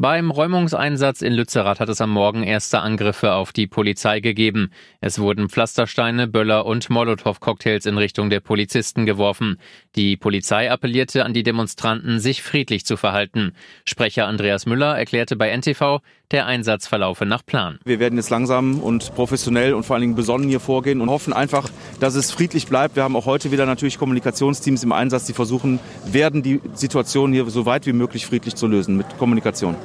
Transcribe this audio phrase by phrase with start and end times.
[0.00, 4.70] Beim Räumungseinsatz in Lützerath hat es am Morgen erste Angriffe auf die Polizei gegeben.
[5.02, 9.58] Es wurden Pflastersteine, Böller und Molotow-Cocktails in Richtung der Polizisten geworfen.
[9.96, 13.52] Die Polizei appellierte an die Demonstranten, sich friedlich zu verhalten.
[13.84, 17.78] Sprecher Andreas Müller erklärte bei NTV, der Einsatz verlaufe nach Plan.
[17.84, 21.34] Wir werden jetzt langsam und professionell und vor allen Dingen besonnen hier vorgehen und hoffen
[21.34, 22.96] einfach, dass es friedlich bleibt.
[22.96, 27.44] Wir haben auch heute wieder natürlich Kommunikationsteams im Einsatz, die versuchen werden, die Situation hier
[27.50, 29.76] so weit wie möglich friedlich zu lösen mit Kommunikation.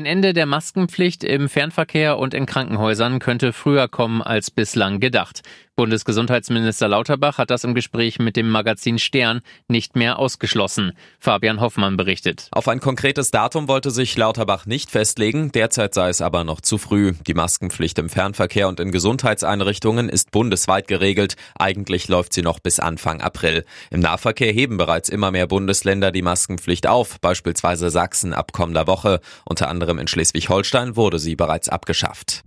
[0.00, 5.42] Ein Ende der Maskenpflicht im Fernverkehr und in Krankenhäusern könnte früher kommen als bislang gedacht.
[5.80, 10.92] Bundesgesundheitsminister Lauterbach hat das im Gespräch mit dem Magazin Stern nicht mehr ausgeschlossen.
[11.18, 12.48] Fabian Hoffmann berichtet.
[12.52, 16.76] Auf ein konkretes Datum wollte sich Lauterbach nicht festlegen, derzeit sei es aber noch zu
[16.76, 17.14] früh.
[17.26, 21.36] Die Maskenpflicht im Fernverkehr und in Gesundheitseinrichtungen ist bundesweit geregelt.
[21.58, 23.64] Eigentlich läuft sie noch bis Anfang April.
[23.90, 29.20] Im Nahverkehr heben bereits immer mehr Bundesländer die Maskenpflicht auf, beispielsweise Sachsen ab kommender Woche.
[29.46, 32.42] Unter anderem in Schleswig-Holstein wurde sie bereits abgeschafft.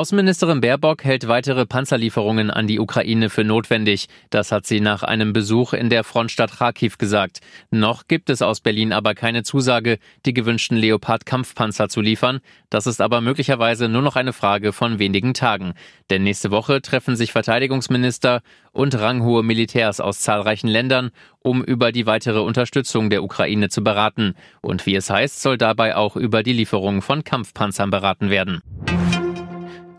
[0.00, 4.06] Außenministerin Baerbock hält weitere Panzerlieferungen an die Ukraine für notwendig.
[4.30, 7.40] Das hat sie nach einem Besuch in der Frontstadt Kharkiv gesagt.
[7.70, 12.40] Noch gibt es aus Berlin aber keine Zusage, die gewünschten Leopard-Kampfpanzer zu liefern.
[12.70, 15.74] Das ist aber möglicherweise nur noch eine Frage von wenigen Tagen.
[16.08, 18.40] Denn nächste Woche treffen sich Verteidigungsminister
[18.72, 21.10] und ranghohe Militärs aus zahlreichen Ländern,
[21.42, 24.34] um über die weitere Unterstützung der Ukraine zu beraten.
[24.62, 28.62] Und wie es heißt, soll dabei auch über die Lieferung von Kampfpanzern beraten werden.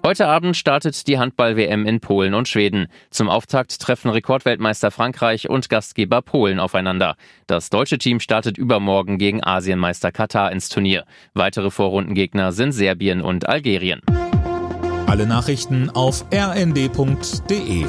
[0.04, 2.88] Heute Abend startet die Handball-WM in Polen und Schweden.
[3.12, 7.16] Zum Auftakt treffen Rekordweltmeister Frankreich und Gastgeber Polen aufeinander.
[7.46, 11.06] Das deutsche Team startet übermorgen gegen Asienmeister Katar ins Turnier.
[11.36, 14.02] Weitere Vorrundengegner sind Serbien und Algerien.
[15.06, 17.86] Alle Nachrichten auf rnd.de